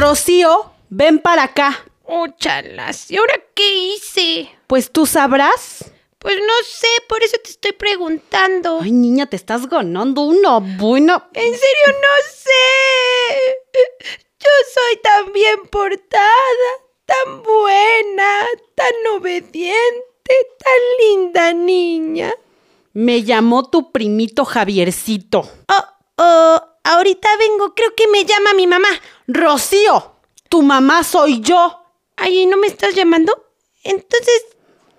[0.00, 1.84] Rocío, ven para acá.
[2.04, 4.50] Óchalas, ¿y ahora qué hice?
[4.66, 5.92] Pues tú sabrás.
[6.18, 8.80] Pues no sé, por eso te estoy preguntando.
[8.80, 11.28] Ay, niña, te estás ganando una buena.
[11.34, 13.80] En serio, no sé.
[14.40, 16.70] Yo soy tan bien portada,
[17.04, 22.32] tan buena, tan obediente, tan linda niña.
[22.94, 25.40] Me llamó tu primito Javiercito.
[25.40, 25.84] Oh, oh,
[26.84, 28.88] ahorita vengo, creo que me llama mi mamá.
[29.26, 30.16] Rocío,
[30.48, 31.82] tu mamá soy yo.
[32.16, 33.46] Ay, ¿no me estás llamando?
[33.82, 34.44] Entonces,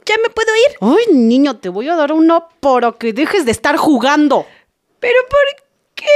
[0.05, 0.77] ¿ya me puedo ir?
[0.81, 4.45] Ay, niño, te voy a dar una para que dejes de estar jugando.
[4.99, 5.65] ¿Pero por
[5.95, 6.07] qué,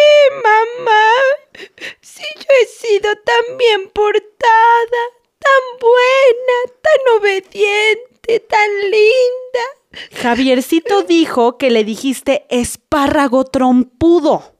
[0.44, 1.70] mamá?
[2.02, 5.02] Si yo he sido tan bien portada,
[5.40, 10.16] tan buena, tan obediente, tan linda.
[10.22, 14.55] Javiercito dijo que le dijiste espárrago trompudo.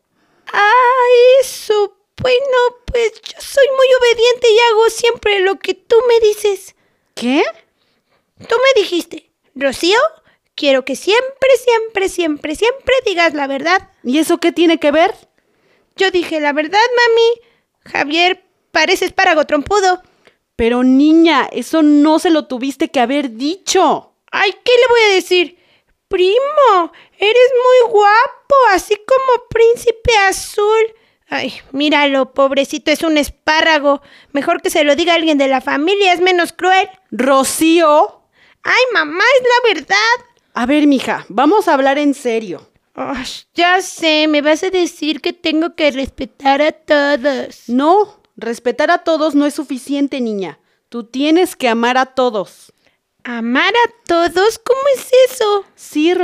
[0.52, 1.06] Ah,
[1.42, 1.98] eso.
[2.22, 6.76] Bueno, pues yo soy muy obediente y hago siempre lo que tú me dices.
[7.14, 7.44] ¿Qué?
[8.38, 10.00] Tú me dijiste, Rocío,
[10.56, 13.92] quiero que siempre, siempre, siempre, siempre digas la verdad.
[14.04, 15.14] ¿Y eso qué tiene que ver?
[15.96, 17.42] Yo dije la verdad, mami.
[17.92, 20.02] Javier, pareces espárrago trompudo.
[20.56, 24.14] Pero niña, eso no se lo tuviste que haber dicho.
[24.32, 25.58] Ay, ¿qué le voy a decir?
[26.08, 30.94] Primo, eres muy guapo, así como príncipe azul.
[31.28, 34.02] Ay, míralo, pobrecito, es un espárrago.
[34.32, 36.88] Mejor que se lo diga alguien de la familia, es menos cruel.
[37.12, 38.22] Rocío.
[38.64, 40.26] Ay, mamá, es la verdad.
[40.54, 42.70] A ver, mija, vamos a hablar en serio.
[42.94, 47.68] Ay, ya sé, me vas a decir que tengo que respetar a todos.
[47.68, 50.60] No, respetar a todos no es suficiente, niña.
[50.90, 52.72] Tú tienes que amar a todos.
[53.26, 54.60] ¿Amar a todos?
[54.60, 55.45] ¿Cómo es eso?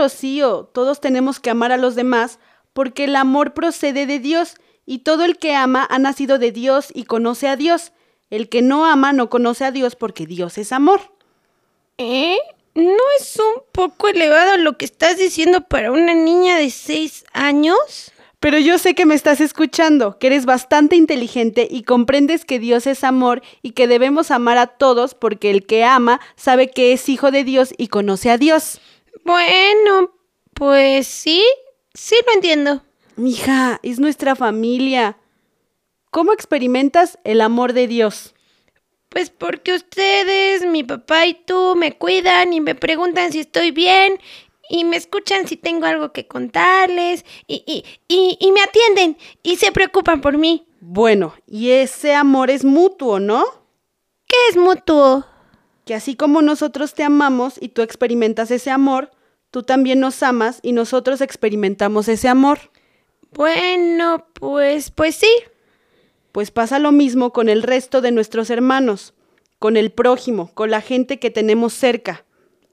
[0.10, 2.40] Sí, Rocío, todos tenemos que amar a los demás
[2.74, 6.88] porque el amor procede de Dios y todo el que ama ha nacido de Dios
[6.94, 7.92] y conoce a Dios.
[8.32, 11.02] El que no ama no conoce a Dios porque Dios es amor.
[12.00, 12.38] ¿Eh?
[12.74, 18.12] ¿No es un poco elevado lo que estás diciendo para una niña de seis años?
[18.40, 22.88] Pero yo sé que me estás escuchando, que eres bastante inteligente y comprendes que Dios
[22.88, 27.08] es amor y que debemos amar a todos porque el que ama sabe que es
[27.08, 28.82] hijo de Dios y conoce a Dios.
[29.24, 30.12] Bueno,
[30.54, 31.44] pues sí,
[31.94, 32.82] sí lo entiendo.
[33.16, 35.18] Mija, es nuestra familia.
[36.10, 38.34] ¿Cómo experimentas el amor de Dios?
[39.10, 44.20] Pues porque ustedes, mi papá y tú, me cuidan y me preguntan si estoy bien
[44.70, 49.58] y me escuchan si tengo algo que contarles y, y, y, y me atienden y
[49.58, 50.66] se preocupan por mí.
[50.80, 53.46] Bueno, y ese amor es mutuo, ¿no?
[54.28, 55.26] ¿Qué es mutuo?
[55.92, 59.12] Que así como nosotros te amamos y tú experimentas ese amor,
[59.50, 62.60] tú también nos amas y nosotros experimentamos ese amor.
[63.34, 65.28] Bueno, pues, pues sí.
[66.32, 69.14] Pues pasa lo mismo con el resto de nuestros hermanos,
[69.60, 72.24] con el prójimo, con la gente que tenemos cerca.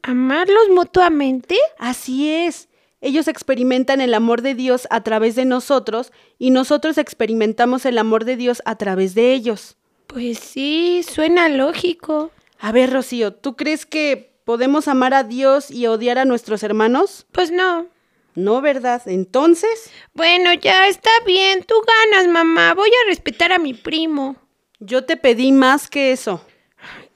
[0.03, 1.56] ¿Amarlos mutuamente?
[1.81, 2.69] Así es.
[3.00, 8.25] Ellos experimentan el amor de Dios a través de nosotros y nosotros experimentamos el amor
[8.25, 9.77] de Dios a través de ellos.
[10.06, 12.31] Pues sí, suena lógico.
[12.58, 17.26] A ver, Rocío, ¿tú crees que podemos amar a Dios y odiar a nuestros hermanos?
[17.32, 17.87] Pues no.
[18.34, 19.02] No, ¿verdad?
[19.06, 21.64] Entonces, Bueno, ya está bien.
[21.64, 21.75] Tú
[22.12, 22.75] ganas, mamá.
[22.75, 24.37] Voy a respetar a mi primo.
[24.81, 26.40] yo te pedí más que eso.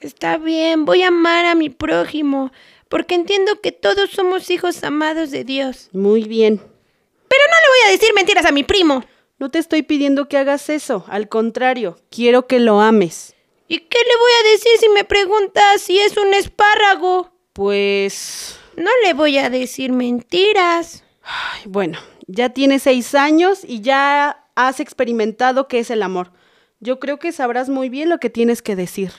[0.01, 2.51] Está bien, voy a amar a mi prójimo,
[2.89, 5.89] porque entiendo que todos somos hijos amados de Dios.
[5.93, 6.57] Muy bien.
[6.57, 9.05] Pero no le voy a decir mentiras a mi primo.
[9.39, 13.37] No te estoy pidiendo que hagas eso, al contrario, quiero que lo ames.
[13.73, 17.33] ¿Y qué le voy a decir si me pregunta si es un espárrago?
[17.55, 18.59] Pues...
[18.77, 21.05] No le voy a decir mentiras.
[21.23, 26.33] ay, bueno, ya tienes seis años y ya has experimentado qué es el amor.
[26.81, 29.11] Yo creo que sabrás muy bien lo que tienes que decir.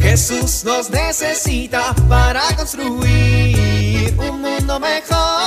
[0.00, 5.43] Jesús nos necesita para construir un mundo mejor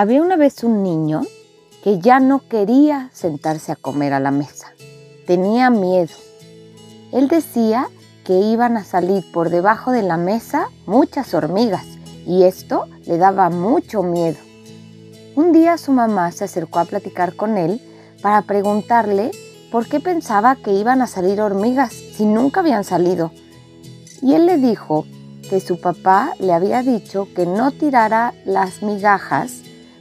[0.00, 1.26] Había una vez un niño
[1.84, 4.72] que ya no quería sentarse a comer a la mesa.
[5.26, 6.14] Tenía miedo.
[7.12, 7.86] Él decía
[8.24, 11.84] que iban a salir por debajo de la mesa muchas hormigas
[12.26, 14.38] y esto le daba mucho miedo.
[15.36, 17.78] Un día su mamá se acercó a platicar con él
[18.22, 19.32] para preguntarle
[19.70, 23.32] por qué pensaba que iban a salir hormigas si nunca habían salido.
[24.22, 25.04] Y él le dijo
[25.50, 29.60] que su papá le había dicho que no tirara las migajas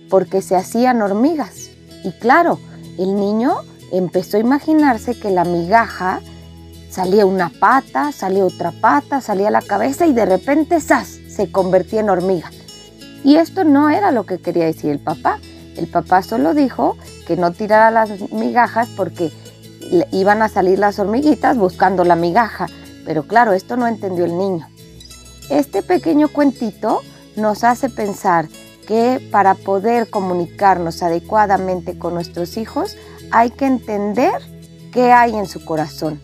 [0.09, 1.69] porque se hacían hormigas.
[2.03, 2.59] Y claro,
[2.97, 3.57] el niño
[3.91, 6.21] empezó a imaginarse que la migaja
[6.89, 11.19] salía una pata, salía otra pata, salía la cabeza y de repente ¡zas!
[11.27, 12.51] se convertía en hormiga.
[13.23, 15.39] Y esto no era lo que quería decir el papá.
[15.75, 16.97] El papá solo dijo
[17.27, 19.31] que no tirara las migajas porque
[20.11, 22.67] iban a salir las hormiguitas buscando la migaja.
[23.05, 24.67] Pero claro, esto no entendió el niño.
[25.49, 27.01] Este pequeño cuentito
[27.35, 28.47] nos hace pensar
[28.89, 32.97] que para poder comunicarnos adecuadamente con nuestros hijos
[33.29, 34.41] hay que entender
[34.91, 36.19] qué hay en su corazón,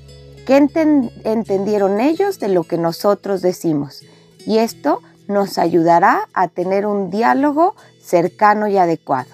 [0.47, 4.01] qué entendieron ellos de lo que nosotros decimos.
[4.47, 9.29] Y esto nos ayudará a tener un diálogo cercano y adecuado.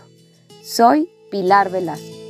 [0.61, 2.20] Soy Pilar Velasco.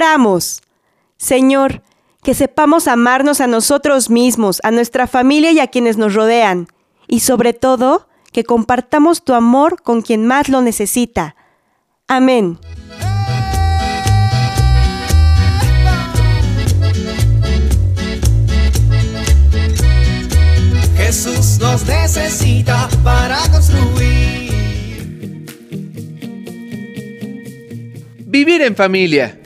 [0.00, 0.62] Oramos.
[1.18, 1.82] Señor,
[2.22, 6.68] que sepamos amarnos a nosotros mismos, a nuestra familia y a quienes nos rodean.
[7.06, 11.36] Y sobre todo, que compartamos tu amor con quien más lo necesita.
[12.08, 12.58] Amén.
[20.96, 24.48] Jesús nos necesita para construir.
[28.24, 29.39] Vivir en familia.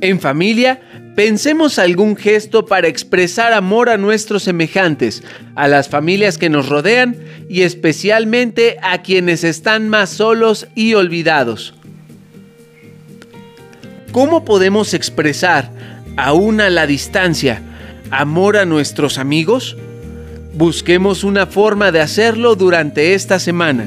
[0.00, 0.80] En familia,
[1.14, 5.22] pensemos algún gesto para expresar amor a nuestros semejantes,
[5.54, 7.16] a las familias que nos rodean
[7.48, 11.74] y especialmente a quienes están más solos y olvidados.
[14.12, 15.70] ¿Cómo podemos expresar,
[16.16, 17.62] aún a la distancia,
[18.10, 19.76] amor a nuestros amigos?
[20.54, 23.86] Busquemos una forma de hacerlo durante esta semana.